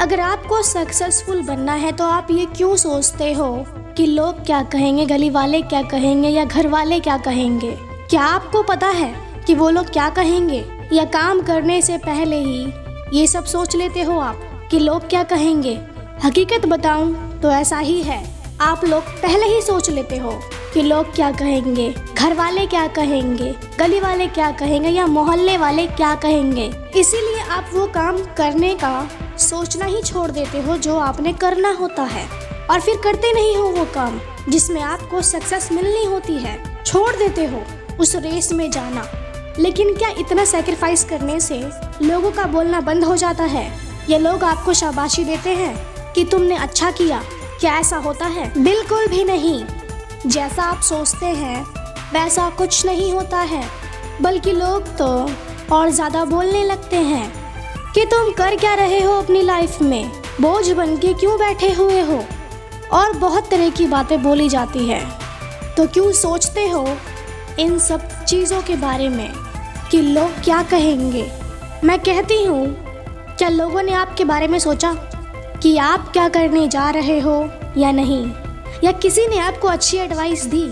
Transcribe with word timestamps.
अगर 0.00 0.20
आपको 0.20 0.60
सक्सेसफुल 0.62 1.42
बनना 1.42 1.72
है 1.72 1.90
तो 1.92 2.04
आप 2.04 2.28
ये 2.30 2.46
क्यों 2.46 2.76
सोचते 2.76 3.32
हो 3.32 3.64
कि 3.96 4.06
लोग 4.06 4.44
क्या 4.46 4.62
कहेंगे, 4.62 5.04
गली 5.06 5.30
वाले 5.30 5.60
क्या 5.62 5.82
कहेंगे 5.82 6.28
या 6.28 6.44
घर 6.44 6.68
वाले 6.68 6.98
क्या 7.00 7.16
कहेंगे? 7.18 7.70
क्या 8.10 8.22
आपको 8.22 8.62
पता 8.62 8.88
है 8.88 9.12
कि 9.46 9.54
वो 9.54 9.70
लोग 9.70 9.90
क्या 9.90 10.08
कहेंगे? 10.10 10.64
या 10.92 11.04
काम 11.04 11.42
करने 11.42 11.80
से 11.82 11.98
पहले 11.98 12.36
ही 12.36 12.72
ये 13.12 13.26
सब 13.26 13.44
सोच 13.44 13.76
लेते 13.76 14.02
हो 14.02 14.18
आप 14.18 14.68
कि 14.70 14.78
लोग 14.78 15.08
क्या 15.08 15.22
कहेंगे? 15.22 15.78
हकीकत 16.24 16.66
बताऊँ 16.66 17.40
तो 17.40 17.50
ऐसा 17.50 17.78
ही 17.78 18.02
है। 18.02 18.22
आप 18.60 18.84
लोग 18.84 19.02
पहले 19.22 19.46
ही 19.46 19.62
सोच 19.62 19.90
लेते 19.90 20.16
हो। 20.16 20.38
कि 20.74 20.82
लोग 20.82 21.14
क्या 21.14 21.30
कहेंगे? 21.32 21.94
घर 22.18 22.34
वाले 22.34 22.66
क्या 22.66 22.86
कहेंगे? 22.86 23.54
गली 23.78 24.00
वाले 24.00 24.26
क्या 24.26 24.50
कहेंगे? 24.50 24.88
या 24.88 25.06
मोहल्ले 25.06 25.56
वाले 25.56 25.86
क्या 25.86 26.14
कहेंगे? 26.14 26.64
इसीलिए 26.96 27.40
आप 27.40 27.70
वो 27.74 27.86
काम 27.86 28.16
करने 28.36 28.74
का 28.74 29.08
सोचना 29.38 29.84
ही 29.84 30.02
छोड़ 30.02 30.30
देते 30.30 30.60
हो 30.60 30.76
जो 30.76 30.96
आपने 30.98 31.32
करना 31.32 31.70
होता 31.72 32.02
है। 32.02 32.26
और 32.70 32.80
फिर 32.80 32.96
करते 32.96 33.32
नहीं 33.32 33.56
हो 33.56 33.68
वो 33.68 33.84
काम, 33.84 34.18
जिसमें 34.48 34.80
आपको 34.82 35.22
सक्सेस 35.22 35.68
मिलनी 35.72 36.04
होती 36.04 36.38
है, 36.38 36.82
छोड़ 36.84 37.14
देते 37.16 37.44
हो 37.44 37.62
उस 38.00 38.16
रेस 38.16 38.52
में 38.52 38.70
जाना। 38.70 39.06
लेकिन 39.58 39.94
क्या 39.94 40.08
इतना 40.18 40.44
सेक्रीफाइस 40.44 41.04
करने 41.04 41.40
से 41.40 41.62
लोगों 42.02 42.30
का 42.30 42.44
बोलना 42.46 42.80
बंद 42.80 43.04
हो 43.04 43.16
जाता 43.16 43.44
है? 43.44 43.70
ये 44.10 44.18
लोग 44.18 44.44
आपको 44.44 44.72
शाबाशी 44.72 45.24
देते 45.24 45.50
हैं 45.50 45.74
कि 46.12 46.24
तुमने 46.24 46.56
अच्छा 46.56 46.90
किया, 46.90 47.22
क्या 47.60 47.78
ऐसा 47.78 47.96
होता 47.96 48.26
है? 48.26 48.52
बिल्कुल 48.64 49.06
भी 49.06 49.24
नहीं। 49.24 49.64
जैसा 50.26 50.62
आप 50.62 50.80
सोचते 50.80 51.26
हैं, 51.26 51.64
वैसा 52.12 52.48
कुछ 52.50 52.84
नहीं 52.86 53.12
होता 53.12 53.38
है। 53.38 53.62
बल्कि 54.22 54.52
लोग 54.52 54.86
तो 54.96 55.06
और 55.72 55.90
ज़्यादा 55.90 56.24
बोलने 56.24 56.62
लगते 56.64 56.96
हैं 56.96 57.32
कि 57.94 58.04
तुम 58.04 58.30
कर 58.32 58.56
क्या 58.56 58.74
रहे 58.74 59.00
हो 59.00 59.12
अपनी 59.12 59.42
लाइफ 59.42 59.80
में? 59.82 60.10
बोझ 60.40 60.70
बन 60.70 60.96
के 60.96 61.12
क्यों 61.14 61.36
बैठे 61.38 61.72
हुए 61.72 62.00
हो? 62.00 62.24
और 62.92 63.12
बहुत 63.12 63.50
तरह 63.50 63.70
की 63.70 63.86
बातें 63.86 64.22
बोली 64.22 64.48
जाती 64.48 64.86
है। 64.88 65.00
तो 65.76 65.86
क्यों 65.86 66.12
सोचते 66.12 66.66
हो 66.68 66.86
इन 67.58 67.78
सब 67.78 68.08
चीज़ों 68.24 68.60
के 68.62 68.76
बारे 68.76 69.08
में 69.08 69.32
कि 69.90 70.00
लोग 70.02 70.40
क्या 70.44 70.62
कहेंगे? 70.62 71.30
मैं 71.84 71.98
कहती 71.98 72.42
हूँ, 72.44 72.66
क्या 73.38 73.48
लोगों 73.48 73.82
ने 73.82 73.92
आपके 73.92 74.24
बारे 74.24 74.48
में 74.48 74.58
सोचा 74.58 74.92
कि 75.62 75.76
आप 75.78 76.08
क्या 76.12 76.28
करने 76.28 76.66
जा 76.68 76.88
रहे 76.90 77.18
हो 77.20 77.36
या 77.76 77.92
नहीं? 77.92 78.24
या 78.84 78.92
किसी 78.92 79.26
ने 79.26 79.38
आपको 79.38 79.68
अच्छी 79.68 79.96
एडवाइस 79.96 80.44
दी, 80.44 80.70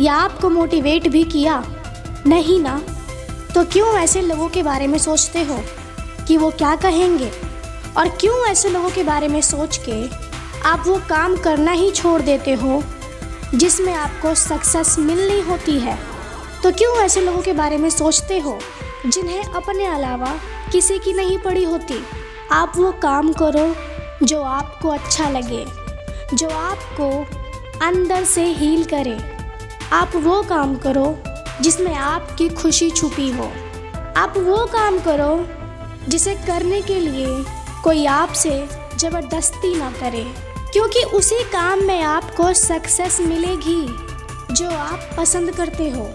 या 0.00 0.14
आपको 0.14 0.48
मोटिवेट 0.50 1.08
भी 1.08 1.22
किया, 1.24 1.62
नहीं 2.26 2.60
ना 2.60 2.80
तो 3.54 3.64
क्यों 3.64 3.94
ऐसे 3.94 4.20
लोगों 4.22 4.48
के 4.48 4.62
बारे 4.62 4.86
में 4.86 4.98
सोचते 4.98 5.42
हो 5.42 5.58
कि 6.26 6.36
वो 6.36 6.50
क्या 6.50 6.74
कहेंगे? 6.76 7.30
और 7.96 8.08
क्यों 8.10 8.36
ऐसे 8.46 8.68
लोगों 8.68 8.90
के 8.90 9.02
बारे 9.04 9.28
में 9.28 9.40
सोच 9.40 9.80
के 9.88 10.04
आप 10.68 10.84
वो 10.86 10.96
काम 11.08 11.36
करना 11.36 11.72
ही 11.72 11.90
छोड़ 11.90 12.20
देते 12.22 12.54
हो, 12.54 12.82
जिसमें 13.54 13.92
आपको 13.94 14.34
सक्सेस 14.34 14.98
मिलनी 14.98 15.40
होती 15.40 15.78
है? 15.78 15.98
तो 16.62 16.72
क्यों 16.72 16.94
ऐसे 16.96 17.20
लोगों 17.20 17.42
के 17.42 17.52
बारे 17.52 17.78
में 17.78 17.90
सोचते 17.90 18.38
हो, 18.38 18.58
जिन्हें 19.06 19.42
अपने 19.44 19.86
अलावा 19.86 20.34
किसी 20.72 20.98
की 20.98 21.12
नहीं 21.12 21.38
पड़ी 21.38 21.64
होती? 21.64 22.04
आप 22.52 22.72
वो 22.76 22.92
काम 22.92 23.32
करो 23.32 23.74
जो 24.26 24.42
आपको 24.42 24.88
अच्छा 24.88 25.28
लगे, 25.30 25.64
जो 26.34 26.48
आपको 26.50 27.26
अंदर 27.82 28.24
से 28.24 28.44
हील 28.44 28.84
करे। 28.84 29.18
आप 29.92 30.12
वो 30.16 30.42
काम 30.42 30.76
करो 30.76 31.18
जिसमें 31.60 31.94
आपकी 31.94 32.48
खुशी 32.48 32.90
छुपी 32.90 33.30
हो। 33.30 33.52
आप 34.16 34.34
वो 34.38 34.66
काम 34.66 34.98
करो 34.98 35.46
जिसे 36.08 36.34
करने 36.34 36.82
के 36.82 37.00
लिए 37.00 37.44
कोई 37.84 38.06
आपसे 38.06 38.68
ज़बरदस्ती 38.96 39.74
ना 39.74 39.90
करे। 39.90 40.26
क्योंकि 40.72 41.02
उसी 41.02 41.42
काम 41.44 41.84
में 41.84 42.02
आपको 42.02 42.52
सक्सेस 42.54 43.20
मिलेगी 43.20 43.86
जो 44.54 44.70
आप 44.70 45.10
पसंद 45.16 45.50
करते 45.50 45.88
हो। 45.90 46.10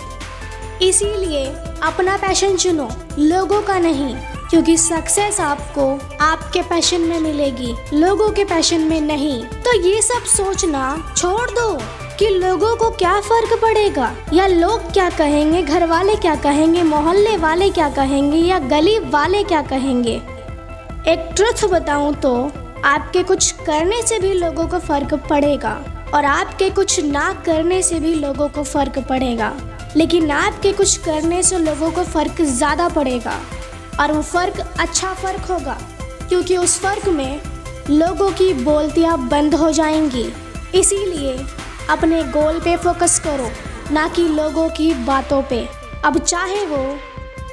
इसीलिए 0.82 1.46
अपना 1.84 2.18
पैशन 2.18 2.56
चुनो, 2.56 2.90
लोगों 3.20 3.62
का 3.62 3.80
नहीं। 3.80 4.16
क्योंकि 4.54 4.76
सक्सेस 4.78 5.40
आपको 5.40 5.84
आपके 6.22 6.62
पैशन 6.62 7.02
में 7.02 7.20
मिलेगी, 7.20 7.74
लोगों 7.94 8.30
के 8.30 8.44
पैशन 8.46 8.82
में 8.82 9.00
नहीं। 9.02 9.44
तो 9.44 9.74
ये 9.82 10.02
सब 10.02 10.24
सोचना 10.30 11.14
छोड़ 11.18 11.50
दो 11.52 11.78
कि 12.20 12.28
लोगों 12.30 12.76
को 12.76 12.90
क्या 12.92 13.14
फ़र्क 13.22 13.58
पड़ेगा, 13.62 14.12
या 14.34 14.46
लोग 14.48 14.92
क्या 14.94 15.10
कहेंगे 15.10 15.62
घर 15.62 15.86
वाले 15.86 16.16
क्या 16.18 16.36
कहेंगे, 16.36 16.84
मोहल्ले 16.84 17.36
वाले 17.38 17.70
क्या 17.70 17.90
कहेंगे, 17.90 18.38
या 18.40 18.60
गली 18.60 18.98
वाले 19.08 19.44
क्या 19.44 19.62
कहेंगे। 19.64 20.16
एक 21.08 21.28
ट्रुथ 21.36 21.66
बताऊँ 21.72 22.14
तो 22.16 22.36
आपके 22.86 23.24
कुछ 23.24 23.52
करने 23.66 24.02
से 24.02 24.20
भी 24.20 24.34
लोगों 24.36 24.68
को 24.68 24.80
फ़र्क 24.82 25.14
पड़ेगा, 25.30 25.74
और 26.14 26.26
आपके 26.28 26.70
कुछ 26.72 27.00
ना 27.02 27.32
करने 27.46 27.82
से 27.82 28.00
भी 28.00 28.14
लोगों 28.16 28.50
को 28.50 28.64
फ़र्क 28.66 29.00
पड़ेगा। 29.10 29.54
लेकिन 29.96 30.32
आपके 30.34 30.74
कुछ 30.74 30.96
करने 31.00 31.44
से 31.44 31.58
लोगों 31.60 31.92
को 31.92 32.04
फ़र्क 32.04 32.42
ज़्यादा 32.44 32.90
पड़ेगा। 32.92 33.40
और 34.00 34.12
वो 34.12 34.22
फ़र्क 34.22 34.60
अच्छा 34.80 35.14
फ़र्क 35.14 35.42
होगा। 35.42 35.78
क्योंकि 36.30 36.58
उस 36.58 36.80
फ़र्क 36.80 37.08
में 37.08 37.42
लोगों 37.90 38.32
की 38.32 38.54
बोलतियाँ 38.54 39.28
बंद 39.30 39.56
हो 39.56 39.72
जाएँगी। 39.72 40.34
इसीलिए 40.76 41.46
अपने 41.90 42.24
गोल 42.24 42.60
पे 42.60 42.78
फोकस 42.78 43.20
करो, 43.20 43.50
ना 43.94 44.08
कि 44.08 44.28
लोगों 44.28 44.70
की 44.70 44.94
बातों 44.94 45.42
पे। 45.42 45.68
अब 46.06 46.18
चाहे 46.18 46.66
वो 46.66 46.98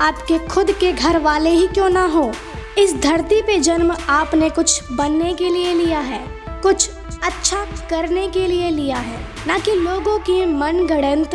आपके 0.01 0.39
खुद 0.39 0.71
के 0.71 0.93
घर 0.93 1.19
वाले 1.19 1.51
ही 1.51 1.67
क्यों 1.67 1.89
ना 1.89 2.06
हो, 2.06 2.33
इस 2.78 2.95
धरती 2.97 3.43
पे 3.43 3.59
जन्म 3.59 3.97
आपने 4.09 4.51
कुछ 4.51 4.93
बनने 4.93 5.34
के 5.34 5.51
लिए 5.51 5.75
लिया 5.75 5.99
है, 5.99 6.25
कुछ 6.62 6.91
अच्छा 7.22 7.65
करने 7.91 8.28
के 8.28 8.47
लिए 8.47 8.71
लिया 8.71 8.97
है, 8.97 9.21
ना 9.47 9.59
कि 9.59 9.75
लोगों 9.75 10.19
की 10.19 10.45
मन 10.47 10.87
गढ़ंत 10.87 11.31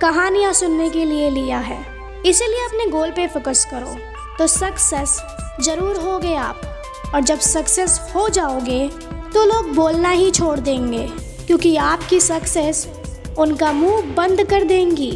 कहानियाँ 0.00 0.52
सुनने 0.52 0.90
के 0.90 1.04
लिए 1.04 1.30
लिया 1.30 1.58
है। 1.58 1.86
इसीलिए 2.26 2.64
अपने 2.64 2.90
गोल 2.90 3.10
पे 3.10 3.26
फोकस 3.26 3.66
करो। 3.70 4.15
तो 4.38 4.46
सक्सेस 4.48 5.20
ज़रूर 5.60 5.96
होगे 5.98 6.34
आप। 6.36 6.60
और 7.14 7.20
जब 7.22 7.38
सक्सेस 7.40 7.98
हो 8.14 8.28
जाओगे 8.28 8.86
तो 9.34 9.44
लोग 9.44 9.74
बोलना 9.74 10.10
ही 10.10 10.30
छोड़ 10.30 10.58
देंगे, 10.60 11.06
क्योंकि 11.46 11.74
आपकी 11.76 12.20
सक्सेस 12.20 12.86
उनका 13.38 13.72
मुँह 13.72 14.14
बंद 14.16 14.42
कर 14.50 14.64
देंगी। 14.64 15.10